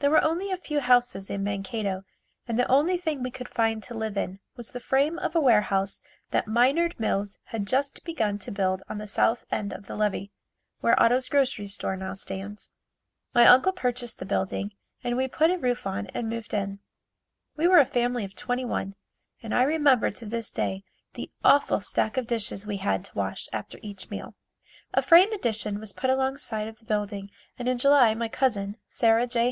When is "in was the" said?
4.16-4.80